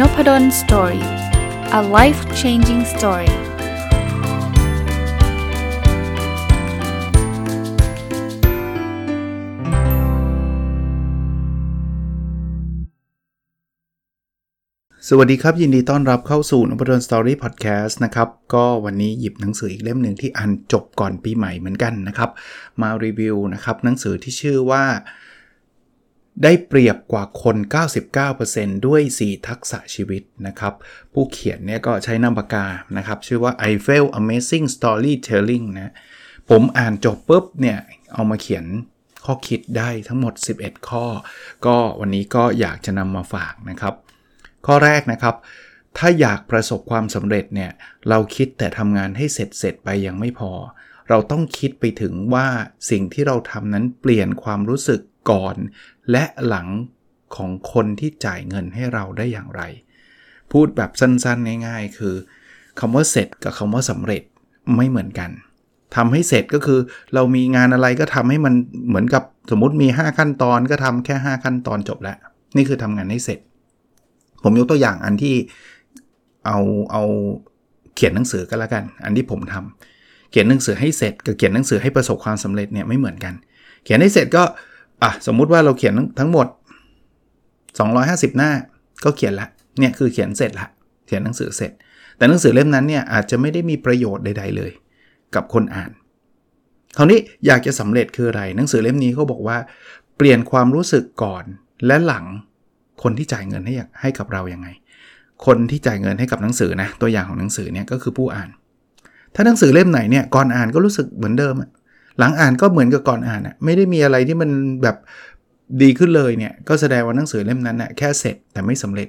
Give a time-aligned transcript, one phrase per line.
[0.00, 1.06] Nopadol Story
[1.78, 3.32] a life changing story
[15.08, 22.30] สวัสดีครับ ยินดีต้อนรับเข้าสู่นพดล Story พอดแคสต์นะครับ ก็วันนี้หยิบหนังสืออีกเล่มหนึ่งที่อ่านจบก่อนปีใหม่เหมือนกันนะครับ
[22.82, 24.84] มารีวิวนะครับหนังสือที่ชื่อว่า
[26.42, 27.56] ได้เปรียบกว่าคน
[28.20, 30.74] 99%ด้วย 4 ทักษะชีวิตนะครับ
[31.12, 32.66] ผู้เขียนเนี่ยก็ใช้นามปากกา
[32.96, 35.92] นะครับ ชื่อว่า i f e l Amazing Storytelling นะ
[36.50, 37.78] ผมอ่านจบปุ๊บเนี่ย
[38.12, 38.64] เอามาเขียน
[39.24, 41.06] ข้อคิดได้ทั้งหมด 11 ข้อ
[41.66, 43.94] ก็วันนี้ก็อยากจะนำมาฝากนะครับ
[44.66, 45.36] ข้อแรกนะครับ
[45.98, 47.70] ถ้าอยากประสบความสำเร็จเนี่ย
[48.08, 50.52] เราคิดแต่ทำงานให้เสร็จเสร็จไปยังไม่พอ
[51.08, 52.46] เราต้องคิดไปถึงว่า
[52.90, 55.56] สิ่งที่เราทำนั้นเปลี่ยนความรู้สึกก่อน
[56.10, 56.68] และหลัง
[57.36, 59.62] ของคนที่จ่ายเงินให้เราได้อย่างไร
[60.52, 62.14] พูดแบบสั้นๆ ง่ายๆ คือ
[62.80, 64.22] คำว่าเสร็จกับคำว่าสำเร็จ
[64.76, 65.30] ไม่เหมือนกัน
[65.96, 66.80] ทำให้เสร็จก็คือ
[67.14, 68.54] เรามีงานอะไรก็ทำให้มัน
[68.88, 72.16] เหมือนกับสมมติมี 5 ขั้นตอนก็ทำแค่ 5 ขั้นตอนจบแล้ว
[72.56, 73.38] นี่คือทำงานให้เสร็จ
[74.42, 75.34] ผมยกตัวอย่างอันที่
[76.46, 76.58] เอา
[76.92, 77.02] เอา
[77.94, 83.34] เขียนหนังสือก็แล้วกัน อันที่ผมทำเขียนหนังสือให้เสร็จกับเขียนหนังสือให้ประสบความสำเร็จเนี่ยไม่เหมือนกัน
[83.84, 84.44] เขียนให้เสร็จก็
[85.02, 86.46] อะสมมุติว่าเราเขียนทั้งหมด
[87.62, 88.50] 250 หน้า
[89.04, 90.66] ก็เขียนละเนี่ยคือเขียนเสร็จละ
[91.06, 91.72] เขียนหนังสือเสร็จ
[92.16, 94.72] แต่หนังสือเล่มนั้นเนี่ยอาจจะไม่ได้มีประโยชน์ใด ๆ เลย
[95.34, 95.90] กับคนอ่าน
[96.96, 99.58] คราวนี้อยากจะสำเร็จคืออะไร หนังสือเล่มนี้เขาบอกว่า
[100.16, 101.44] เปลี่ยนความรู้สึกก่อน
[101.86, 102.24] และหลัง
[103.02, 104.68] คนที่จ่ายเงินให้ให้กับเรายัางไง
[105.46, 108.50] คนที่จ่ายเงินให้กับหนังสือนะตัวอย่างของหนังสือเนี่ยก็คือผู้อ่าน
[109.34, 111.54] ถ้าหนังสือเล่มไหนเนี่ยก่อนอ่านก็รู้สึกเหมือนเดิม
[112.18, 114.50] หลังอ่านก็เหมือนกับก่อนอ่านอะไม่ได้มีอะไรที่มัน
[114.82, 114.96] แบบ
[115.82, 119.08] ดีขึ้นเลยเนี่ยก็แสดงว่าหนังสือเล่มนั้นนะแค่เสร็จแต่ไม่สำเร็จ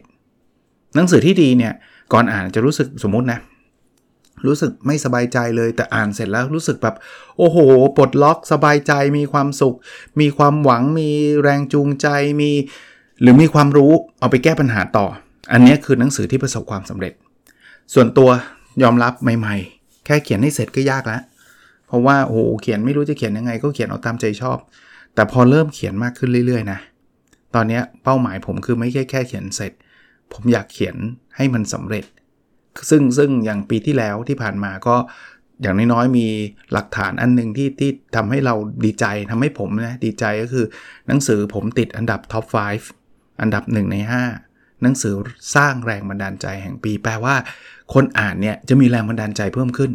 [0.95, 1.73] หนังสือที่ดีเนี่ย
[2.13, 3.39] ก่อนอ่านจะรู้สึกสมมุตินะ
[4.45, 6.95] รู้สึกไม่สบายใจเลยแต่อ่านเสร็จแล้วรู้สึกแบบ
[7.37, 7.57] โอ้โห
[7.97, 9.75] ปลดล็อกสบายใจมีความสุข
[10.21, 11.09] มีความหวังมี
[11.41, 12.07] แรงจูงใจ
[12.41, 12.51] มี
[13.21, 15.05] หรือมีความรู้เอาไปแก้ปัญหาต่อ
[15.51, 17.13] อันนี้คือหนังสือที่ประสบความสำเร็จ
[17.93, 18.29] ส่วนตัว
[18.83, 21.21] ยอมรับใหม่ ๆ แค่เขียนให้เสร็จก็ยากแล้ว
[21.87, 24.57] เพราะว่าโอ้โหเขียนไม่รู้จะเขียนยังไง ก็เขียนเอาตามใจชอบ
[25.15, 26.79] แต่พอเริ่มเขียนมากขึ้นเรื่อยๆนะ
[27.55, 29.71] ตอนนี้เป้าหมายผมคือไม่แค่แค่เขียนเสร็จ
[30.33, 30.95] ผมอยากเขียน
[31.35, 32.05] ให้มันสำเร็จ
[32.89, 34.95] ซึ่งซึ่งอย่างปีที่แล้วที่ผ่านมาก็
[35.61, 36.27] อย่างน้อยๆมี
[36.73, 40.65] หลักฐานอันหนึ่งที่ที่ทำให้เราดีใจทำให้ผมนะดีใจก็คือ
[41.07, 42.45] หนังสือผมติดอันดับท็อป
[42.93, 43.97] 5 อันดับ 1 ใน
[44.39, 45.13] 5 หนังสือ
[45.55, 47.35] สร้างแรงบันดาลใจแห่งปี แปลว่า
[47.93, 49.91] คนอ่านเนี่ยจะมีแรงบันดาลใจเพิ่มขึ้น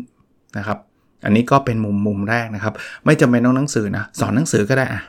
[0.59, 0.79] นะครับ
[1.25, 2.75] อันนี้ก็เป็นมุมมุมแรกนะครับ
[3.07, 5.03] ไม่จำเป็นต้องหนังสือนะสอนหนังสือก็ได้อะ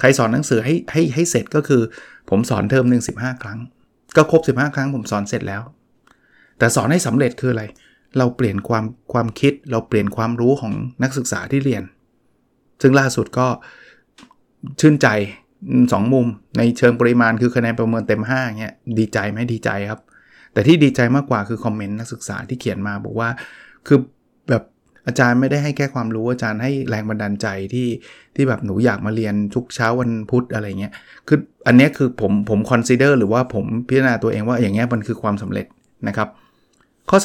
[0.00, 1.82] ใครสอนหนังสือให้ให้ให้เสร็จก็คือ
[2.30, 3.12] ผมสอนเทอมหนึ่งสิ
[3.42, 3.58] ครั้ง
[4.16, 5.62] ก็ครบ 15 ครั้งผมสอนเสร็จแล้ว
[6.58, 7.64] แต่สอนให้สำเร็จคืออะไร
[8.18, 10.72] เราเปลี่ยนความความคิดเราเปลี่ยนความรู้ของ
[11.02, 11.82] นักศึกษาที่เรียน
[12.82, 13.46] ซึ่งล่าสุดก็
[14.80, 15.08] ชื่นใจ
[15.60, 16.26] 2 มุม
[16.58, 20.00] ในเชิงปริมาณคือคะแนนประเมินเต็ม5เงี้ยดีใจไหมดีใจครับ
[20.52, 23.28] แต่ที่ดีใจมากกว่าคือคอมเมนต์นักศึกษาที่เขียนมาบอกว่า
[23.86, 23.98] คือ
[25.08, 27.88] อาจารย์ไม่ได้ให้แค่ความรู้อาจารย์ให้แรงบันดาลใจที่
[28.34, 30.92] ที่แบบหนูอยากมาเรียนทุกเช้าวันพุธอะไรเงี้ย
[31.28, 35.66] คืออันนี้คือผมผม consider หรือว่าผมพิจารณาตัวเองว่าอย่างเงี้ยมันคือความสำเร็จ
[36.08, 36.28] นะครับ
[37.10, 37.18] ข้อ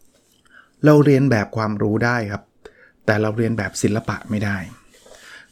[0.00, 2.42] 2 เราเลียนแบบความรู้ได้ครับ
[3.06, 4.56] แต่เราเลียนแบบศิลปะไม่ได้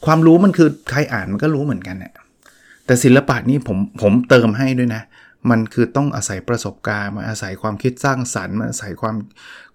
[0.05, 2.13] ความรู้มันคือใครอ่านมันก็รู้เหมือนกันเนี่ย
[2.87, 5.03] แต่ศิลปะนี่ผมผมเติมให้ด้วยนะ
[5.51, 9.17] มันคือต้องอาศัยประสบการณ์มาอาศัยความคิดสร้างสรรค์มาอาศัยความ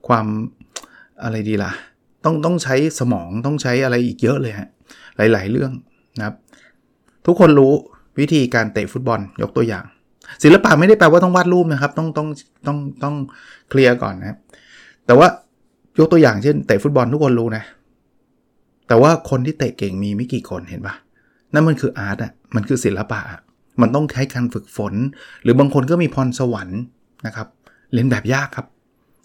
[0.07, 0.25] ความ
[1.23, 1.71] อะไรดีล่ะ
[2.25, 4.67] ต้องต้องใช้สมองต้องใช้อะไรอีกเยอะเลยฮะ
[5.17, 5.71] หลาย ๆ เรื่อง
[6.17, 6.35] นะครับ
[7.25, 7.73] ทุกคนรู้
[8.19, 9.85] วิธีการเตะฟุตบอลยกตัวอย่าง
[10.43, 12.27] ศิลปะไม่ได้แปลว่าต้องวาดรูปนะครับ ต้องต้อง
[12.67, 13.15] ต้องต้อง
[13.69, 14.37] เคลียร์ก่อนนะ
[15.05, 15.27] แต่ว่า
[15.99, 17.63] ยกตัวอย่างเช่นเตะฟุตบอลทุกคนรู้นะ
[18.87, 20.95] แต่ว่าคนที่เตะเก่งมีไม่กี่คนเห็นปะ
[21.53, 23.19] นั่นมันคืออาร์ตอะมันคือศิลปะ
[23.81, 24.93] มันต้องใช้การฝึกฝน
[25.43, 26.81] หรือบางคนก็มีพรสวรรค์
[27.25, 27.47] นะครับ
[27.93, 28.67] เรียนแบบยากครับ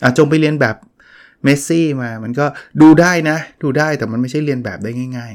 [0.02, 0.76] อาจงไปเรียนแบบ
[1.44, 2.46] เมสซี่มา มันก็
[2.82, 5.32] ดูได้นะ ดูได้แต่มันไม่ใช่เลียนแบบได้ง่าย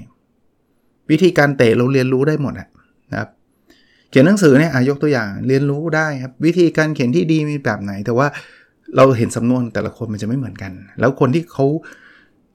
[0.54, 2.68] ๆ วิธีการเตะเราเรียนรู้ได้หมดนะ
[3.20, 3.30] ครับ
[4.10, 8.28] เขียนหนังสือเนี่ยยกตัวอย่างเรียนรู้ได้ครับ วิธีการเขียนที่ดีมีแบบไหน แต่ว่า
[8.96, 11.66] เราเห็นสำนวนแต่ละคนมันจะไม่เหมือนกัน แล้วคนที่เขา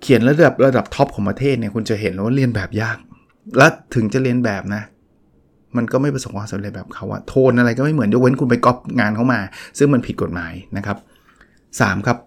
[0.03, 2.99] เขียนระดับระดับ top ของประเทศเนี่ยคุณจะเห็นว่าเลียนแบบยาก
[3.59, 4.83] และถึงจะเลียนแบบนะ
[5.77, 9.41] มันก็ไม่ประสบความสำเร็จแบบเขาอะโทนอะไรก็ไม่เหมือนยกเว้นคุณไปก๊อปงานเขามา
[9.79, 10.97] ซึ่งมันผิดกฎหมายนะครับ
[11.53, 12.19] 3 ครับ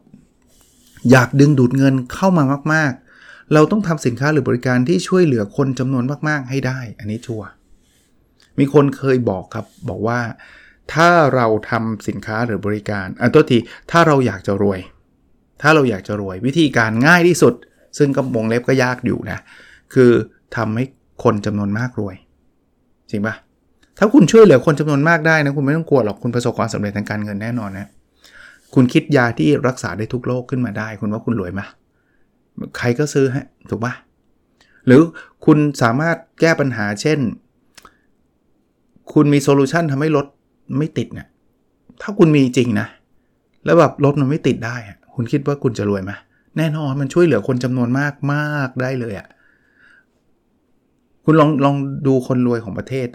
[1.12, 2.44] อยากดึงดูดเงินเข้ามา
[2.74, 2.92] มาก
[3.24, 7.50] ๆ เราต้องทำสินค้าหรือบริการที่ช่วยเหลือคนจำนวนมาก ๆ ให้ได้ อันนี้ชัวร์
[8.60, 10.20] มีคนเคยบอกครับบอกว่า
[10.94, 13.58] ถ้าเราทำสินค้าหรือบริการอันตัวที
[13.92, 14.80] ถ้าเราอยากจะรวย
[15.62, 17.54] ถ้าเราอยากจะรวยวิธีการง่ายที่สุด
[17.98, 19.40] ซึ่งก็วงเล็บก็ยากอยู่นะ
[19.94, 20.12] คือ
[20.56, 20.86] ทำให้
[21.24, 22.16] คนจำนวนมากรวย
[23.12, 23.36] จริงปะ
[24.00, 27.88] ถ้าคุณช่วยเหลือคนจำนวนมากได้นะคุณไม่ต้องกลัวหรอกคุณประสบความสำเร็จทางการเงินแน่นอนนะ
[28.74, 31.62] คุณคิดยาที่รักษาได้ทุกโรคขึ้นมาได้ คุณว่าคุณรวยไหม
[32.78, 33.94] ใครก็ซื้อฮะถูกปะ
[34.86, 35.02] หรือ
[35.46, 37.20] คุณสามารถแก้ปัญหาเช่น
[39.14, 40.26] คุณมีโซลูชันทำให้รถ
[40.78, 41.28] ไม่ติดเนะี่ย
[42.02, 42.88] ถ้าคุณมีจริงนะ
[43.66, 44.76] แล้วแบบรถมันไม่ติดได้
[45.16, 46.12] คุณคิดว่าคุณจะรวยไหม
[46.58, 49.28] แน่นอนมันช่วยเหลือคนจำนวนมากมากได้เลยอะ่ะ
[51.24, 51.76] คุณลองลอง
[52.08, 53.08] ดูคนรวยของประเทศ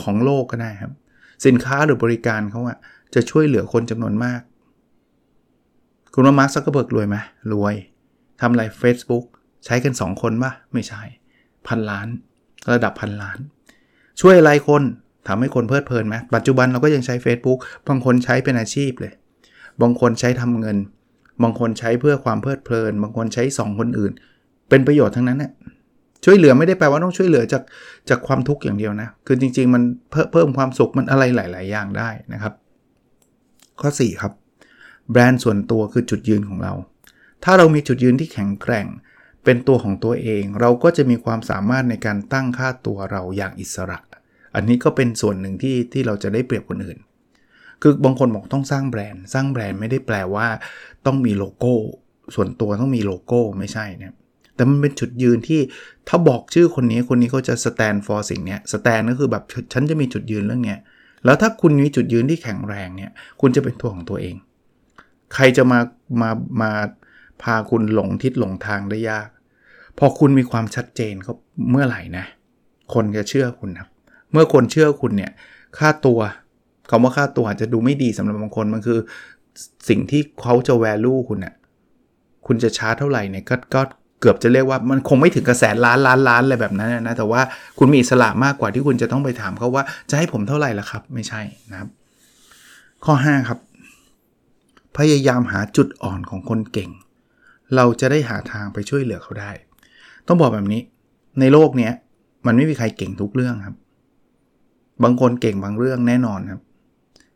[0.00, 0.92] ของโลกก็ได้ครับ
[1.46, 2.78] สินค้าหรือบริการเขาอะ
[3.14, 4.40] จะช่วยเหลือคนจำนวนมาก
[6.14, 7.16] คุณว่ามาร์คซักเกอร์เบิร์กรวยไหม
[7.52, 7.74] รวย
[8.40, 9.24] ทำอะไร Facebook
[9.64, 11.02] ใช้กัน 2 คนปะไม่ใช่
[11.66, 12.08] พันล้าน
[12.72, 13.38] ระดับพันล้าน
[14.20, 14.82] ช่วยอะไรคน
[15.28, 17.58] ทำให้คนเพลิดเพลินไหมปัจจุบันเราก็ยังใช้ Facebook
[17.88, 19.12] บางคนใช้เป็นอาชีพเลย
[19.82, 20.76] บางคนใช้ทำเงิน
[21.42, 24.12] บางคนใช้เพื่อความเพลิดเพลิน บางคนใช้ส่องคนอื่น
[24.68, 25.52] เป็นประโยชน์ทั้งนั้นเนี่ย
[26.24, 27.62] ช่วยเหลือไม่ได้แปลว่าต้องช่วยเหลือจาก
[28.08, 29.82] จากความทุกข์อย่างเดียวนะ คือจริง ๆ มัน
[30.32, 32.54] เพิ่มความสุขมันอะไรหลาย ๆ อย่างได้นะครับ
[33.80, 34.32] ข้อ 4 ครับ
[35.10, 36.72] แบรนด์ส่วนตัวคือจุดยืนของเรา
[37.44, 38.86] ถ้าเรามีจุดยืนที่แข็งแกร่ง
[39.44, 43.98] เป็นตัวของตัวเอง เราก็จะมีความสามารถในการตั้งค่าตัวเราอย่างอิสระ
[44.54, 46.98] อันนี้ก็เป็นส่วนหนึ่งที่ที่เราจะได้เปรียบคนอื่น
[47.82, 50.46] คือบางคนบอกต้องสร้างแบรนด์ สร้างแบรนด์ไม่ได้แปลว่า
[51.06, 51.74] ต้องมีโลโก้
[52.34, 54.14] ส่วนตัวต้องมีโลโก้ไม่ใช่นี่ย
[54.54, 55.60] แต่มันเป็นจุดยืนที่
[56.08, 60.78] ถ้าบอกชื่อคนนี้คนนี้เขาจะ stand for สิ่งนี้ stand ก็คือแบบฉันจะมีจุดยืนเรื่องเนี้ย
[61.24, 63.10] แล้วถ้าคุณมีจุดยืนที่แข็งแรงเนี่ย
[63.40, 64.36] คุณจะเป็นตัวของตัวเอง
[65.34, 65.80] ใครจะมา
[66.20, 66.30] มา
[66.62, 66.72] มา
[67.42, 69.28] พาคุณหลงทิศหลงทางได้ยาก
[69.98, 71.34] พอคุณมีความชัดเจนเขา
[71.70, 72.24] เมื่อไหร่นะ
[72.94, 73.88] คนจะเชื่อคุณครับ
[74.32, 75.32] เมื่อคนเชื่อคุณเนี่ย
[75.78, 76.20] ค่าตัว
[76.90, 78.98] คำว่าค่าตัวอาจจะดูไม่ดีสำหรับบางคน มันคือ
[79.88, 81.54] สิ่งที่เขาจะ value คุณเนะ่ย
[82.46, 83.82] คุณจะชาร์จเท่าไหร่เนี่ยก็ก็
[84.24, 87.40] เกือบจะเรียกว่ามันคงไม่ถึงกระแสล้านล้านล้านอะไรแบบนั้นนะแต่ว่า
[87.78, 91.40] คุณมีอิสระมากกว่าที่คุณจะต้องไปถามเขาว่าจะให้ผมเท่าไหร่ล่ะครับ ไม่ใช่
[91.70, 91.88] นะครับ
[93.04, 93.58] ข้อ 5 ครับ
[94.98, 96.90] พยายามหาจุดอ่อนของคนเก่ง
[97.76, 99.50] เราจะได้หาทางไปช่วยเหลือเขาได้
[100.28, 100.80] ต้องบอกแบบนี้
[101.40, 101.92] ในโลกเนี้ย
[102.46, 103.76] มันไม่มีใครเก่งทุกเรื่องครับ
[105.02, 106.60] บางคนเก่งบางเรื่องแน่นอนครับ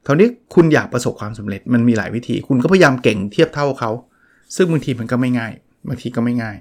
[0.06, 3.90] คราวนี้คุณอยากประสบความสำเร็จมันมีหลายวิธี คุณก็พยายามเก่งเทียบเท่าเขา
[4.56, 5.52] ซึ่งบางทีมันก็ไม่ง่าย
[5.88, 6.56] บางทีก็ไม่ง่าย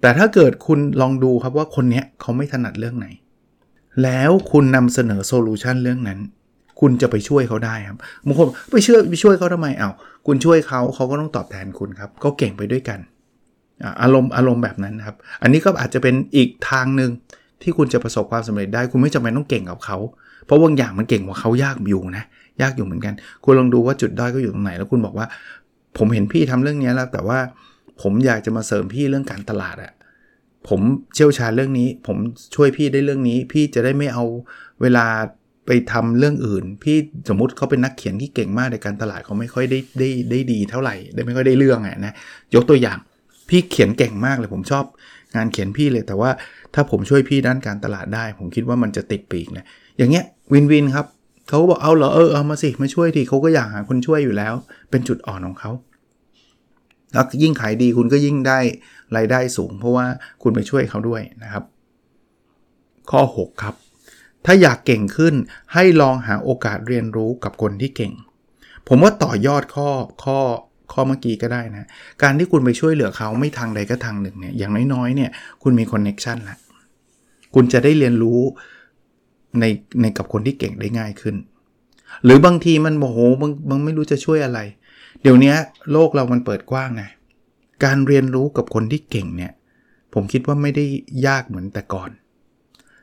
[0.00, 3.08] แต่ถ้าเกิดคุณลองดูครับว่าคนนี้เขาไม่ถนัดเรื่องไหน
[4.02, 6.18] แล้วคุณนำเสนอโซลูชันเรื่องนั้น
[6.80, 9.90] คุณจะไปช่วยเขาได้ครับบางคนไปเชื่อไปช่วยเขาทำไมเอา้า
[10.26, 12.98] คุณช่วยเขาเขาก็ต้องตอบแทนคุณครับ ก็เก่งไปด้วยกัน
[14.02, 17.10] อารมณ์อารมณ์แบบนั้นครับ อันนี้ก็อาจจะเป็นอีกทางหนึ่ง
[17.62, 19.98] ที่คุณจะประสบความสำเร็จได้ คุณไม่จำเป็นต้องเก่งกับเขา
[20.46, 22.24] เพราะบางอย่างมันเก่งกว่าเขายากอยู่นะ
[22.62, 23.14] ยากอยู่เหมือนกัน
[23.44, 25.26] คุณลองดูว่าจุดด้อยก็อยู่ตรงไหน แล้วคุณบอกว่า
[25.98, 27.38] ผมเห็นพี่ทำเรื่องนี้แล้ว แต่ว่า
[28.02, 29.92] ผมอยากจะมาเสริมพี่เรื่องการตลาดอะ
[30.68, 30.80] ผม
[31.14, 32.16] เชี่ยวชาญเรื่องนี้ ผม
[32.54, 34.24] ช่วยพี่ได้เรื่องนี้ พี่จะได้ไม่เอา
[34.82, 35.06] เวลา
[35.66, 36.96] ไปทำเรื่องอื่น พี่
[37.28, 42.12] สมมุติเขาเป็นนักเขียนที่เก่งมากในการตลาดเขาไม่ค่อยได้ได้ได้ดีเท่าไหร่ได้ไม่ค่อยได้เรื่องอะนะ
[42.54, 42.98] ยกตัวอย่าง
[43.48, 44.84] พี่เขียนเก่งมากเลยผมชอบ
[45.36, 46.30] งานเขียนพี่เลย แต่ว่า
[46.74, 49.64] ถ้าผมช่วยพี่ด้านการตลาดได้ ผมคิดว่ามันจะติดปีกนะ
[49.98, 51.06] อย่างเงี้ยวินวินครับ
[51.48, 54.54] เขาบอกเอาเหรอเออเอามาสิมาช่วยทีเขาก็อยากหาคนช่วยอยู่แล้ว
[54.90, 55.70] เป็นจุดอ่อนของเขา
[57.16, 58.58] แล้วยิ่งขายดีคุณก็ยิ่งได้
[59.16, 60.06] รายได้สูง เพราะว่า
[60.42, 61.64] คุณไปช่วยเขาด้วยนะครับ
[63.10, 63.74] ข้อ 6 ครับ
[64.44, 65.34] ถ้าอยากเก่งขึ้น
[65.74, 68.12] ให้ลองหาโอกาสเรียนรู้กับคนที่เก่ง
[68.88, 69.88] ผมว่าต่อยอดข้อ
[70.24, 70.38] ข้อ
[70.92, 71.88] ข้อเมื่อกี้ก็ได้นะ
[72.22, 75.30] การที่คุณไปช่วยเหลือเขาไม่ทางใดก็ทางหนึ่งเนี่ยอย่างน้อยๆเนี่ย
[75.62, 76.58] คุณมีคอนเน็ชันละ
[77.54, 78.40] คุณจะได้เรียนรู้
[79.60, 79.64] ใน
[80.00, 81.36] ในกับคนที่เก่งได้ง่ายขึ้น
[82.24, 84.60] หรือบางทีมันโมโหบางบางไม่รู้จะช่วยอะไร
[85.22, 85.54] เดี๋ยวนี้
[85.92, 87.08] โลกเรามันเปิดกว้างนะ
[87.84, 89.52] การเรียนรู้กับคนที่เก่งเนี่ย
[90.14, 90.84] ผมคิดว่าไม่ได้
[91.26, 92.10] ยากเหมือนแต่ก่อน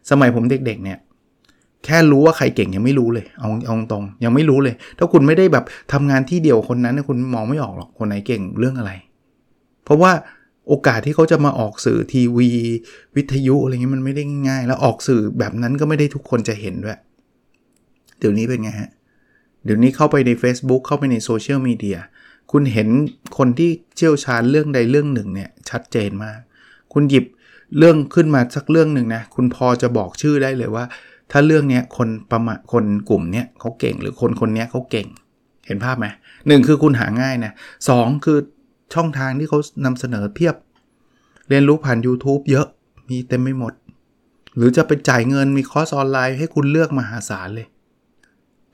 [0.09, 0.99] สมัยผมเด็กๆเนี่ย
[1.85, 8.91] แค่รู้ว่าใครเก่งยังไม่รู้เลย เอาเอาตรงยังไม่รู้เลย ถ้าคุณไม่ได้แบบทำงานที่เดียวคนนั้นคุณมองไม่ออกหรอกคนไหนเก่งเรื่องอะไร
[9.83, 10.11] เพราะว่า
[10.67, 12.49] โอกาสที่เขาจะมาออกสื่อทีวี
[13.15, 16.97] วิทยุอะไรเงี้ยมันไม่ได้ง่าย แล้วออกสื่อแบบนั้นก็ไม่ได้ทุกคนจะเห็นด้วย
[18.19, 18.89] เดี๋ยวนี้เป็นไงฮะ
[19.63, 21.99] เดี๋ยวนี้เข้าไปใน Facebook เข้าไปในโซเชียลมีเดีย
[22.51, 22.89] คุณเห็น
[23.37, 26.39] คนที่เชี่ยวชาญเรื่องใดเรื่องหนึ่งเนี่ยชัดเจนมาก
[26.93, 27.25] คุณหยิบ
[27.77, 30.85] เรื่องขึ้นมาสักเรื่องหนึ่งนะ คุณพอจะบอกชื่อได้เลยว่า
[31.31, 35.07] ถ้าเรื่องนี้คนประมาคนกลุ่มเนี้ยเขาเก่งหรือคนคนนี้เขาเก่ง
[35.67, 36.05] เห็นภาพไหม
[36.47, 37.53] หนึ่งคือคุณหาง่ายนะ
[37.89, 38.37] สองคือ
[38.93, 40.55] ช่องทางที่เขานำเสนอเพียบ
[41.49, 42.67] เรียนรู้ผ่าน YouTube เยอะ
[43.09, 43.73] มีเต็มไม่หมด
[44.55, 47.67] หรือจะไปจ่ายเงินมีคอร์สออนไลน์ให้คุณเลือกมหาศาลเลย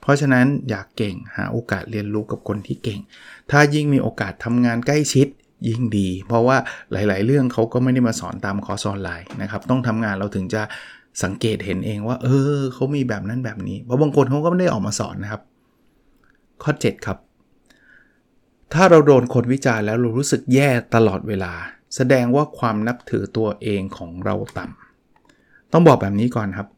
[0.00, 3.00] เพราะฉะนั้นอยากเก่งหาโอกาสเรียนรู้กับคนที่เก่ง
[3.50, 5.26] ถ้ายิ่งมีโอกาสทำงานใกล้ชิด
[5.68, 6.56] ยิ่งดี เพราะว่า
[6.92, 10.62] หลาย ๆ เรื่องเขาก็ไม่ได้มาสอนตามคอร์สออนไลน์นะครับต้องทำงานเราถึงจะ
[11.22, 12.28] สังเกตเห็นเองว่า เอ
[12.58, 15.42] อเขามีแบบนั้นแบบนี้เพราะบางคนเขาก็ไม่ได้ออกมาสอนนะครับ
[16.62, 17.18] ข้อ 7 ครับ
[18.74, 21.52] ถ้าเราโดนคนวิจารณ์แล้วเรารู้สึกแย่ตลอดเวลา
[21.96, 26.68] แสดงว่าความนับถือตัวเองของเราต่ำต้องบอกแบบนี้ก่อนครับ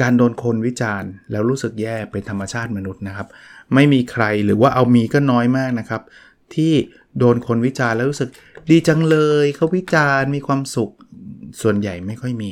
[0.00, 3.28] การโดนคนวิจารณ์ แล้วรู้สึกแย่เป็นธรรมชาติมนุษย์นะครับ
[3.74, 6.02] ไม่มีใครหรือว่าเอามีก็น้อยมากนะครับ
[6.54, 6.72] ที่
[7.18, 8.30] โดนคนวิจารณ์แล้วรู้สึก
[8.70, 10.90] ดีจังเลยเขาวิจารณ์มีความสุข
[11.62, 12.50] ส่วนใหญ่ไม่ค่อยมี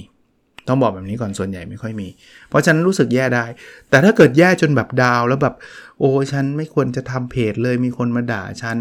[0.68, 2.08] ต้องบอกแบบนี้ก่อนส่วนใหญ่ไม่ค่อยมี
[2.48, 3.44] เพราะฉะนั้นรู้สึกแย่ได้
[3.90, 5.54] แต่ถ้าเกิดแย่จนแบบดาวแล้วแบบ
[5.98, 8.78] โอ้ฉันไม่ควรจะทำเพจเลยมีคนมาด่าฉัน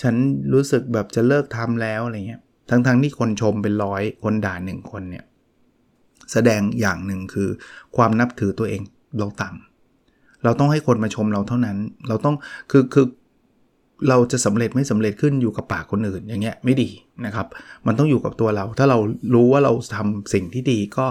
[0.00, 0.14] ฉัน
[0.52, 5.24] รู้สึกแบบจะเลิกทำแล้วอะไรเงี้ยทั้งๆทที่คนชมเป็นร้อยคนด่าหนึ่งคนเนี่ย
[6.32, 7.48] แสดงอย่างหนึ่งคือ
[7.96, 8.82] ความนับถือตัวเอง
[9.18, 11.76] เราต่ำเราต้องให้คนมาชมเราเท่านั้น
[12.08, 12.34] เราต้อง
[12.70, 13.06] คือคือ
[14.08, 16.88] เราจะสำเร็จไม่สำเร็จขึ้นอยู่กับปากคนอื่นอย่างเงี้ยไม่ดี
[17.26, 17.46] นะครับ
[17.86, 18.98] มันต้องอยู่กับตัวเรา ถ้าเรา
[19.34, 21.06] รู้ว่าเราทำสิ่งที่ดีก็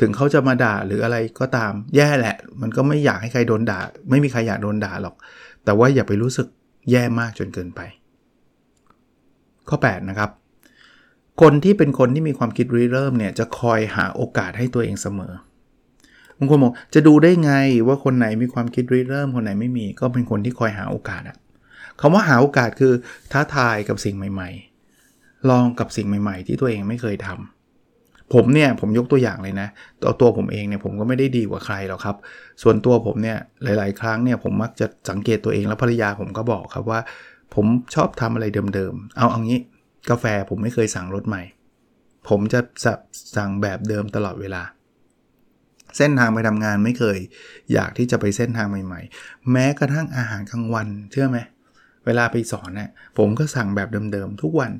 [0.00, 5.14] ถึงเขาจะมาด่าหรืออะไรก็ตามแย่แหละ มันก็ไม่อยากให้ใครโดนด่า ไม่มีใครอยากโดนด่าหรอก
[5.64, 6.46] แต่ว่าอย่าไปรู้สึก
[6.90, 7.80] แย่มากจนเกินไป
[9.68, 10.30] ข้อ 8 นะครับ
[11.40, 15.32] คนที่เป็นคนที่มีความคิดริเริ่มเนี่ยจะคอยหาโอกาสให้ตัวเองเสมอ
[16.38, 17.52] บางคนบอกจะดูได้ไง
[17.86, 21.36] ว่าคนไหนมีความคิดริเริ่ม คนไหนไม่มีก็เป็นคนที่คอยหาโอกาสอะ
[22.00, 22.92] คำว่าหาโอกาสคือ
[23.32, 24.50] ท้าทายกับสิ่งใหม่
[24.98, 29.68] ๆ ลองกับสิ่งใหม่ ๆ ที่ตัวเองไม่เคยทำผมเนี่ยผมยกตัวอย่างเลยนะ
[30.00, 32.16] ตัวตัวผมเองเนี่ยผมก็ไม่ได้ดีกว่าใครหรอกครับ
[32.62, 37.00] ส่วนตัวผมเนี่ยหลาย ๆ ครั้งเนี่ยผมมักจะสังเกตตัวเองแล้วภรรยาผมก็บอกครับว่า
[37.54, 39.60] ผมชอบทำอะไรเดิมๆ เอาเอางี้
[40.10, 41.42] กาแฟผมไม่เคยสั่งรสใหม่
[42.28, 42.60] ผมจะ
[43.36, 44.62] สั่งแบบเดิมตลอดเวลา
[45.96, 47.18] เส้นทางไปทำงานไม่เคย
[47.72, 51.38] อยากที่จะไปเส้นทางใหม่ๆ แม้กระทั่งอาหารกลางวันเชื่อไหม
[52.06, 54.72] เวลาไปสอนเนะ่ยผมก็สั่งแบบเดิมๆทุกวัน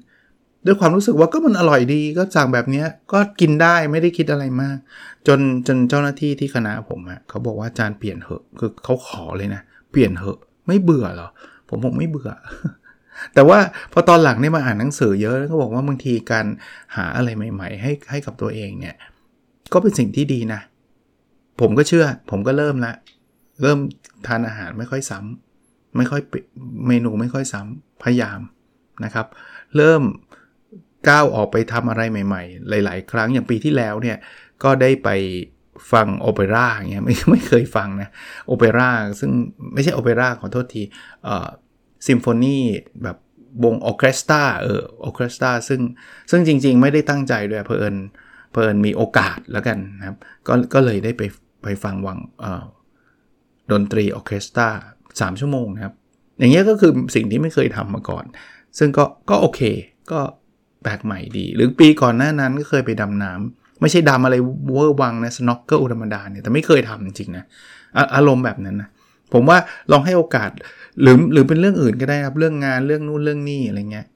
[0.67, 4.77] ด้วยความรู้สึกว่าก็มันอร่อยดีก็สั่งแบบนี้ก็กินได้ไม่ได้คิดอะไรมาก
[5.27, 11.29] จนจนเจ้าหน้าที่ที่คณะผมอะ่ะเขาบอกว่าอาจารย์เปลี่ยนเหอะคือเขาขอเลยนะ เปลี่ยนเหอะ ไม่เบื่อหรอ
[11.69, 12.31] ผมผมไม่เบื่อ
[13.35, 13.59] แต่ว่า
[13.93, 16.47] พอตอนหลังเนี่ยมาอ่านหนังสือเยอะแล้วก็บอกว่าบางทีการ
[16.97, 18.95] หาอะไรใหม่ ๆ ให้ให้กับตัวเองเนี่ย
[19.73, 20.61] ก็เป็นสิ่งที่ดีนะ
[21.61, 22.93] ผมก็เชื่อ ผมก็เริ่มละ
[23.63, 23.79] เริ่ม
[24.27, 26.23] ทานอาหารไม่ค่อยซ้ำไม่ค่อย
[26.87, 28.41] เมนูไม่ค่อยซ้ำพยายาม
[29.05, 29.27] นะครับ
[29.77, 30.03] เริ่ม
[31.09, 34.17] ก้าวออกไปทำอะไรใหม่ ๆ หลาย ๆ ครั้งอย่างปีที่แล้วเนี่ย
[34.63, 35.09] ก็ได้ไป
[35.93, 38.09] ฟังโอเปร่าอย่างเงี้ยไม่ไม่เคยฟังนะ
[38.47, 39.31] โอเปร่าซึ่ง
[39.75, 40.83] ไม่ใช่โอเปร่าขอโทษที
[41.25, 41.49] เอ่อ
[42.09, 42.59] ซิมโฟนี
[43.03, 43.17] แบบ
[43.65, 45.81] วงออเคสตราเออออเคสตราซึ่ง
[46.31, 47.95] ซึ่งจริงๆ ไม่ได้ตั้งใจด้วยเพลิน
[48.53, 50.17] เพลินมีโอกาสแล้วกันนะครับ
[50.47, 51.23] ก็ก็เลยได้ไป
[51.63, 52.19] ไปฟังวง
[53.73, 54.69] ดนตรีออเคสตรา
[55.05, 55.95] 3ชั่วโมงนะครับ
[56.39, 58.25] อย่างเงี้ยก็คือสิ่งที่ไม่เคยทำมาก่อน
[58.79, 59.61] ซึ่งก็ก็โอเค
[60.13, 60.21] ก็
[60.83, 64.37] แปลกใหม่ดี หรือปีก่อนหน้านั้นก็เคยไปดำน้ำไม่ใช่ดำอะไร
[64.73, 67.45] เวอร์วังนะ snorkel ธรรมดาเนี่ยแต่ไม่เคยทำจริงนะ
[68.15, 68.89] อารมณ์แบบนั้นนะ
[69.33, 69.59] ผมว่า
[69.93, 70.51] ลองให้โอกาส
[71.03, 74.07] หรือหรือเป็นเรื่องอื่นก็ได้ครับ เรื่องงานเรื่องนู่นเรื่องนี่อะไรเงี้ย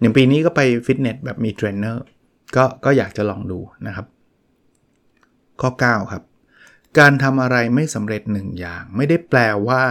[0.00, 2.04] อย่างปีนี้ก็ไปฟิตเนสแบบมีเทรนเนอร์
[2.56, 4.06] ก็ก็อยากจะลองดูนะครับ
[5.60, 6.22] ข้อ 9 ครับ
[6.98, 9.38] การทำอะไรไม่สำเร็จหนึ่งอย่าง ไม่ได้แปล
[9.68, 9.82] ว่า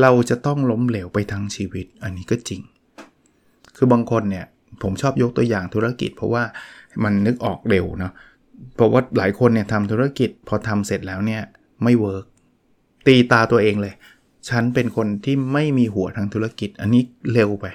[0.00, 2.60] เราจะต้องล้มเหลวไปทั้งชีวิต อันนี้ก็จริง
[3.76, 4.46] คือบางคนเนี่ย
[4.82, 6.44] ผมชอบยกตัวอย่างธุรกิจ เพราะว่า
[7.04, 8.12] มันนึกออกเร็วเนาะ
[8.74, 11.42] เพราะว่าหลายคนเนี่ยทำธุรกิจพอทำเสร็จแล้วเนี่ย
[11.82, 12.26] ไม่ work
[13.06, 13.94] ตีตราตัวเองเลย
[14.48, 17.66] ฉันเป็นคนที่ไม่มีหัวทางธุรกิจ อันนี้เร็วไป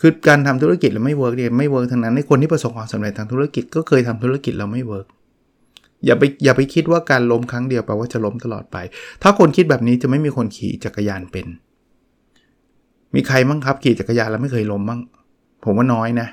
[0.00, 5.06] คือการทำธุรกิจแล้วไม่ work เนี่ยไม่ work ทั้งนั้นในคนที่ประสบความสำเร็จทางธุรกิจก็เคยทำธุรกิจแล้วไม่ work
[6.06, 8.76] อย่าไปอย่าไปคิดว่าการล้มครั้งเดียวแปลว่าจะล้มตลอดไป
[9.22, 11.46] ถ้าคนคิดแบบนี้จะไม่มีคนขี่จักรยานเป็น
[13.14, 15.00] มีใครบ้งครับขี่จักรยานแล้วไม่เคยล้มบ้ง
[15.64, 16.28] ผมว่าน้อยนะ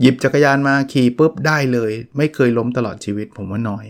[0.00, 3.86] หยิบจักรยานมาขี่ปุ๊บได้เลย ไม่เคยล้มตลอดชีวิต ผมว่าน้อย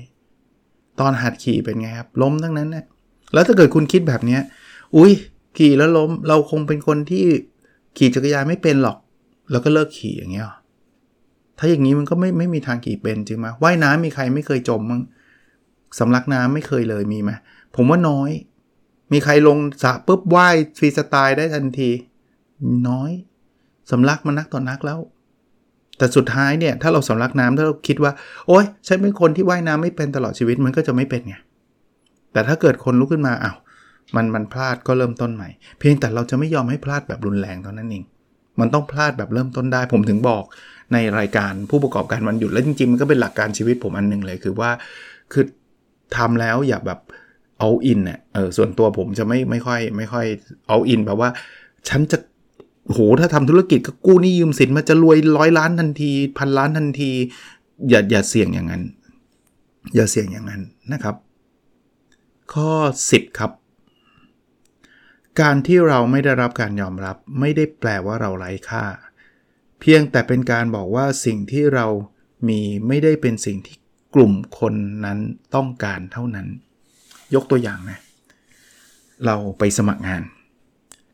[1.00, 2.84] ตอนหัดขี่เป็นไงครับล้มทั้งนั้นนะ
[3.32, 4.38] แล้วถ้าเกิดคุณคิดแบบนี้
[4.96, 5.12] อุ้ย
[5.58, 7.24] ขี่แล้วล้มเราคงเป็นคนที่
[7.96, 8.96] ขี่จักรยานไม่เป็นหรอก
[9.50, 10.46] แล้วก็เลิกขี่อย่างเงี้ย
[11.58, 15.02] ถ้าอย่างนี้มันก็ไม่ไม่มีทางขี่เป็นจริงไหมว่ายน้ำมีใครไม่เคยจมมั้ง
[15.98, 17.30] สำลักน้ำไม่เคยเลยมีไหม
[17.76, 18.30] ผมว่าน้อย
[19.12, 21.90] มีใครลงสระปุ๊บว่ายฟรีสไตล์ได้ทันที
[22.88, 23.10] น้อย
[23.90, 24.98] สำลักมันนักต่อนนักแล้ว
[25.98, 28.12] แต่สุดท้ายเนี่ย ถ้าเราสำลักน้ำถ้าเราคิดว่า
[28.48, 31.36] โอ๊ยฉันเป็นคนที่ว่ายน้ำไม่เป็นตลอดชีวิตมันก็จะไม่เป็นไง
[32.32, 33.56] แต่ถ้าเกิดคนลุกขึ้นมาอา้าว
[34.16, 38.04] มันมันพลาดก็เริ่มต้นใหม่ เพียงแต่เราจะไม่ยอมให้พลาดแบบรุนแรงเท่านั้นเอง
[38.60, 40.44] มันต้องพลาดแบบเริ่มต้นได้ ผมถึงบอก
[40.92, 44.70] ในรายการผู้ประกอบการวันหยุดและจริงๆมันก็เป็นหลักการชีวิตผมอันนึงเลยคือว่า
[45.32, 45.44] คือ
[46.16, 47.00] ทำแล้วอย่าแบบ
[47.58, 50.26] เอาอินเนี่ยเออส่วนตัวผมจะไม่ไม่ค่อยไม่ค่อย
[50.68, 51.30] เอาอินแบบว่า
[51.88, 52.18] ฉันจะ
[52.92, 57.10] โหถ้าทำธุรกิจก็กู้หนี้ยืมสินมันจะรวยร้อยล้านทันทีพันล้านทันที
[57.88, 58.82] อย่าอย่าเสี่ยงอย่างนั้น
[59.94, 61.14] อย่าเสี่ยงอย่างนั้นนะครับ
[62.54, 62.72] ข้อ
[63.08, 63.52] 10 ครับ
[65.40, 68.84] การที่เราไม่ได้รับการยอมรับ ไม่ได้แปลว่าเราไร้ค่า
[69.80, 71.86] เพียงแต่เป็นการบอกว่าสิ่งที่เรา
[72.48, 73.76] มีไม่ได้เป็นสิ่งที่
[74.14, 75.18] กลุ่มคนนั้น
[75.54, 76.46] ต้องการเท่านั้น
[77.34, 77.98] ยกตัวอย่างนะ
[79.26, 80.22] เราไปสมัครงาน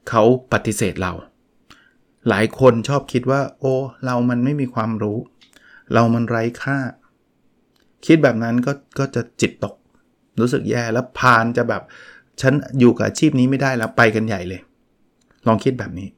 [0.08, 1.12] เขาปฏิเสธเรา
[2.28, 3.74] หลายคนชอบคิดว่า โอ้
[4.04, 5.18] เรามันไม่มีความรู้
[5.92, 6.78] เรามันไร้ค่า
[8.06, 9.74] คิดแบบนั้นก็ก็จะจิตตก
[10.40, 11.82] รู้สึกแย่แล้วพานจะแบบ
[12.40, 14.60] ฉันอยู่กับอาชีพนี้ไม่ได้แล้วไปกันใหญ่เลย
[15.46, 16.08] ลองคิดแบบนี้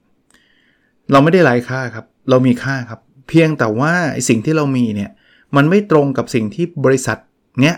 [1.13, 3.93] เราไม่ได้ไร้ค่าครับ เรามีค่าครับ เพียงแต่ว่า
[4.29, 5.11] สิ่งที่เรามีเนี่ย
[5.57, 7.19] มันไม่ตรงกับสิ่งที่บริษัท
[7.61, 7.77] เนี้ย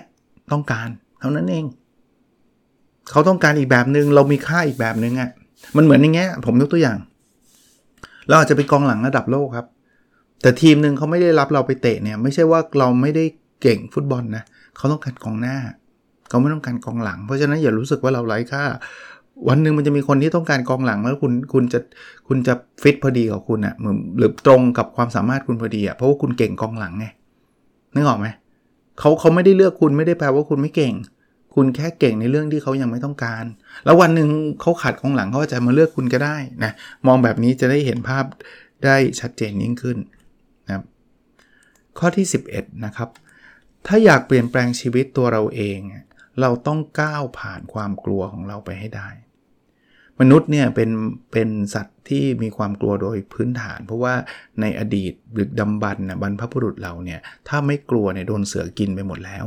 [0.52, 0.88] ต้องการ
[1.20, 1.64] เท่านั้นเอง
[3.10, 5.30] เขาต้องการอีกแบบหนึง่งเรามีค่าอีกแบบหนึง่งอะ่ะ
[5.76, 6.98] มันเหมือนอย่างเงี้ยผมยกตัวอย่าง
[8.28, 9.66] เราอาจจะไปกองหลังระดับโลกครับ
[10.42, 13.24] แต่ทีมหนึ่งเขาไม่ได้รับเราไปเตะเนี่ย ไม่ใช่ว่าเราไม่ได้
[13.62, 14.44] เก่งฟุตบอลนะ
[14.76, 15.56] เขาต้องการกองหน้า
[16.30, 18.62] เขาไม่ต้องการกองหลัง เพราะฉะนั้นอย่ารู้สึกว่าเราไร้ค่า
[19.48, 21.80] วันหนึ่งมันจะมีคนที่ต้องการกองหลังแล้วคุณคุณจะ
[22.28, 27.06] คุณจะฟิตพอดีกับคุณอะ่ะเหมือนหรือตรงกับความสามารถคุณพอดีอะ่ะเพราะว่าคุณเก่งกองหลังไง
[27.94, 28.26] นึกออกไหม
[28.98, 30.94] เขาเขาไม่ได้เลือกคุณไม่ได้แปลว่าคุณไม่เก่ง
[31.54, 33.44] คุณแค่เก่งในเรื่องที่เขายังไม่ต้องการ
[33.84, 34.28] แล้ววันหนึ่ง
[34.60, 36.72] เขาขาดกองหลังเขาจะมาเลือกคุณก็ได้นะ
[37.06, 38.24] มองแบบนี้จะได้เห็นภาพ
[38.84, 39.98] ได้ชัดเจนยิ่งขึ้น
[40.66, 40.84] นะครับ
[41.98, 43.08] ข้อที่ 11 นะครับ
[43.86, 45.78] ถ้าอยากเปลี่ยนแปลงชีวิตตัวเราเอง
[46.40, 49.08] เราต้องก้าวผ่านความกลัวของเราไปให้ได้
[50.20, 50.90] มนุษย์เนี่ยเป็น
[51.32, 54.14] เป็นสัตว์ที่มีความกลัวโดยพื้นฐาน เพราะว่า
[54.60, 59.46] ในอดีตดึกดำบรรนะบรรพบุรุษเราเนี่ยถ้าไม่กลัวเนี่ยโดนเสือกินไปหมดแล้ว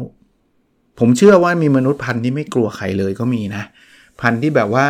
[0.99, 3.63] ผมเชื่อว่ามีมนุษย์พันธุ์ที่ไม่กลัวใครเลยก็มีนะ
[4.21, 4.85] พันธุ์ที่แบบว่า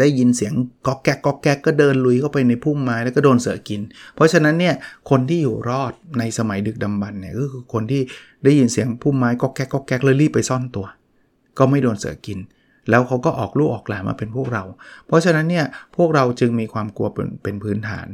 [0.00, 0.52] ได้ยินเสียง
[0.86, 3.80] ก๊อกแก๊กก๊อกแก๊กก็เดินลุยเข้าไปในพุ่มไม้แล้วก็โดนเสือกิน
[4.14, 4.74] เพราะฉะนั้นเนี่ย
[5.10, 8.02] คนที่อยู่รอดในสมัยดึกดำบรรเนี่ยก็คือคนที่
[8.44, 10.86] ได้ยินเสียงพุ่มไม้ก๊อกแก๊กก๊อกแก๊กเลยรีบไปซ่อนตัว
[11.58, 12.38] ก็ไม่โดนเสือกิน
[12.90, 14.64] แล้วเขาก็ออกลูกออกหลานมาเป็นพวกเรา
[15.06, 18.06] เพราะฉะนั้นเนี่ยพวกเราจึงมีความกลัวเป็นเป็นพื้นฐาน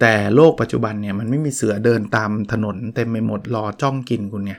[0.00, 4.54] แต่โลกปัจจุบันเนี่ยมันไม่มีเสือเดินตามถนนเต็มไปหมดรอจ้องกินคุณไง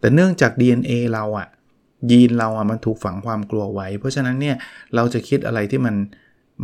[0.00, 1.48] แต่เนื่องจาก DNA เราอะ
[2.10, 4.56] ยีนเราอะมันถูกฝังความกลัวไว้ เพราะฉะนั้นเนี่ย
[4.94, 5.96] เราจะคิดอะไรที่มัน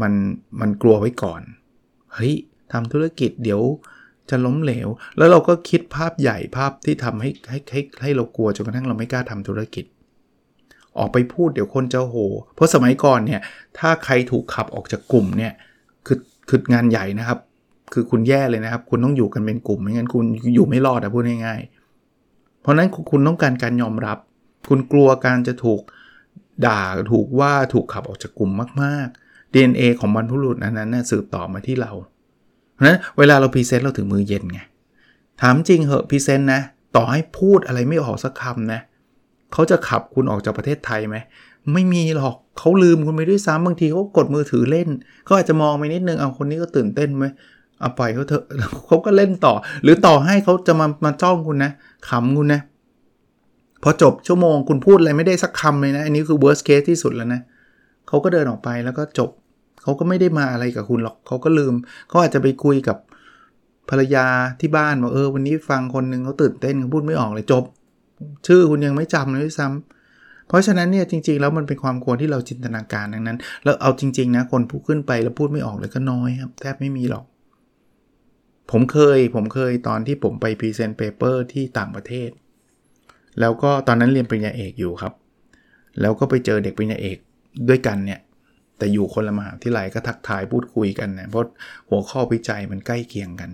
[0.02, 0.12] มัน
[0.60, 1.42] มันกลัวไว้ก่อน
[2.14, 2.34] เฮ้ย
[2.72, 3.60] ทำธุรกิจเดี๋ยว
[4.30, 9.84] จะล้มเหลว แล้วเราก็คิดภาพใหญ่ภาพที่ทำให้ให้ให้ให้เรากลัวจนกระทั่งเราไม่กล้าทำธุรกิจ
[10.98, 12.16] ออกไปพูดเดี๋ยวคนจะโห
[12.54, 13.40] เพราะสมัยก่อนเนี่ย
[13.78, 15.52] ถ้าใครถูกขับออกจากกลุ่มเนี่ย
[16.06, 17.38] คือคืองานใหญ่นะครับ
[17.92, 20.24] คือคุณแย่เลยนะครับ คุณต้องอยู่กันเป็นกลุ่มไม่งั้นคุณ
[20.54, 24.18] อยู่ไม่รอดอะพูดง่ายๆ เพราะนั้นคุณต้องการการยอมรับ
[24.70, 25.80] คุณกลัวการจะถูก
[26.66, 28.50] ด่าถูกว่าถูกขับออกจากกลุ่ม
[28.82, 31.92] มาก ๆ DNA ของบรรพบุรุษอันนั้นนะสืบต่อมาที่เรา
[32.74, 34.60] เพราะนั้นเวลาเรา present เราถึงมือเย็นไง
[35.40, 36.60] ถามจริงเหอะ present นะ
[36.96, 38.80] ต่อให้พูดอะไรไม่ออกสักคำนะ
[39.52, 41.16] เขาจะขับคุณออกจากประเทศไทยไหม
[41.72, 44.88] ไม่มีหรอกเขาลืมคุณไปด้วยซ้ำบางทีเขากดมือถือเล่น
[45.24, 47.24] เขาอาจจะมองไปนิดนึงเอาคนนี้ก็ตื่นเต้นไหม
[47.80, 48.44] เอาปล่อยเขาเถอะ
[48.86, 51.72] เขาก็เล่นต่อ หรือต่อให้เขาจะมามาจ้องคุณนะ
[52.08, 52.60] ขำคุณนะ
[53.82, 57.40] พอจบชั่วโมงคุณพูดอะไรไม่ได้สักคำเลยนะ อันนี้คือ worst case ที่สุดแล้วนะ
[58.08, 59.30] เขาก็เดินออกไปแล้วก็จบ
[59.82, 61.74] เขาก็ไม่ได้มาอะไรกับคุณหรอกเขาก็ลืม
[62.08, 62.96] เขาอาจจะไปคุยกับ
[63.90, 64.26] ภรรยา
[64.60, 67.64] ที่บ้านว่าเออวันนี้ฟังคนหนึ่งเขาตื่นเต้นเขาพูดไม่ออกเลยจบ
[68.46, 77.24] ชื่อคุณยังไม่จำเลยซ้ำเพราะฉะนั้นเนี่ยจริงๆแล้วมันเป็นความกลัวที่เราจินตนาการทั้งนั้น แล้วเอาจริง ๆ นะคนพูดขึ้นไปแล้วพูดไม่ออกเลยก็น้อยครับแทบไม่มีหรอก
[78.70, 82.30] ผมเคยผมเคยตอนที่ผมไป present paper ที่ต่างประเทศ
[83.40, 85.12] แล้วก็ตอนนั้นเรียนปริญญาเอกอยู่ครับ
[86.00, 87.18] แล้วก็ไปเจอเด็กปริญญาเอก
[87.68, 88.20] ด้วยกันเนี่ย
[88.78, 91.44] แต่อยู่คนละมหาวิทยาลัยก็ทักทายพูดคุยกันนะเพราะ
[91.88, 93.50] หัวข้อวิจัยมันใกล้เคียงกัน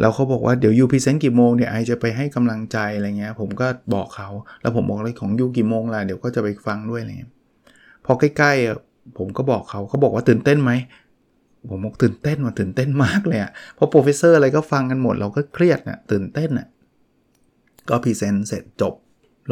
[0.00, 4.28] แล้วเขาบอกว่าเดี๋ยว you present กี่โมงเนี่ย I จะไปให้กำลังใจอะไรเงี้ย ผมก็บอกเขา
[4.62, 7.32] แล้วผมบอกแล้วของ you กี่โมงล่ะเดี๋ยวก็จะไปฟังด้วยอะไรเงี้ย
[8.04, 10.72] พอใกล้ๆผมก็บอกเขาเขาบอกว่าตื่นเต้นไหม
[11.70, 16.66] ผมบอกตื่นเต้นว่าตื่นเต้นมากเลยอะเพราะ professor อะไรก็ฟังกันหมดเราก็เครียดนะตื่นเต้นอะ
[17.90, 18.94] ก็ present เสร็จจบ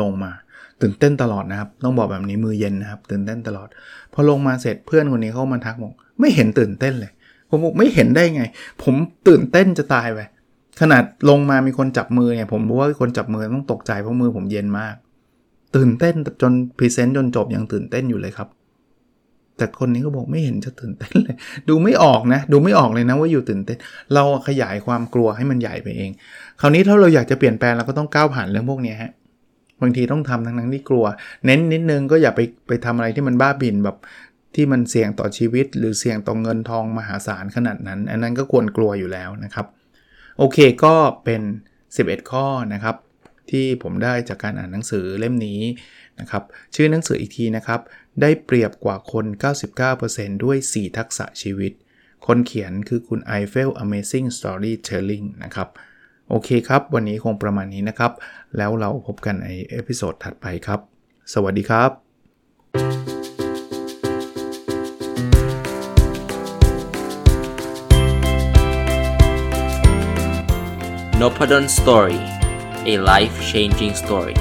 [0.01, 0.33] ลงมา
[0.81, 3.69] ตื่นเต้นตลอดนะครับ ต้องบอกแบบนี้มือเย็นนะครับ ตื่นเต้นตลอด
[4.13, 7.13] พอลงมาเสร็จเพื่อนคนนี้เขามาทักบอกไม่เห็นตื่นเต้นเลย
[7.51, 8.43] ผมบอกไม่เห็นได้ไง
[8.83, 8.95] ผม
[9.29, 10.21] ตื่นเต้นจะตายไป
[10.81, 14.95] ขนาดลงมามีคนจับมือเนี่ยผมรู้ว่าคนจับมือต้องตกใจเพราะมือผมเย็นมาก
[15.77, 18.49] ตื่นเต้นจน present จนจบยังตื่นเต้นอยู่เลยครับ
[19.57, 21.37] แต่คนนี้ก็บอกไม่เห็นจะตื่นเต้นเลย
[21.69, 23.79] ดูไม่ออกนะ ดูไม่ออกเลยนะว่า you ตื่นเต้น
[24.15, 26.11] เราขยายความกลัวให้มันใหญ่ไปเอง
[26.61, 29.13] คราวนี้ถ้าเราอยากจะเปลี่ยนแปลงเราก็ต้องก้าวผ่านเรื่องพวกนี้ฮะ
[29.83, 31.05] บางทีต้องทำทั้งนั้นที่กลัว
[31.47, 33.97] เน้นนิดนึงก็อย่าไปไปทำอะไรที่มันบ้าบินแบบ
[34.55, 39.67] ที่มันเสี่ยงต่อชีวิต หรือเสี่ยงต่อเงินทองมหาศาลขนาดนั้น อันนั้นก็ควรกลัวอยู่แล้วนะครับ
[40.39, 41.43] โอเคก็เป็น
[41.87, 42.97] 11 ข้อนะครับ
[43.51, 45.61] ที่ผมได้จากการอ่านหนังสือเล่มนี้
[46.21, 47.81] นะครับชื่อหนังสืออีกทีนะครับ
[48.21, 49.27] ได้เปรียบกว่าคน
[49.85, 51.73] 99%ด้วย 4 ทักษะชีวิต
[52.27, 55.69] คนเขียนคือคุณ i f e l Amazing Storytelling นะครับ
[56.29, 58.13] โอเคครับ วันนี้คงประมาณนี้นะครับ
[58.57, 60.81] แล้วเราพบกันในเอพิโซดถัดไปครับ
[61.35, 61.91] สวัสดีครับ
[71.21, 72.21] n o p a d o n Story
[72.93, 74.37] a life changing story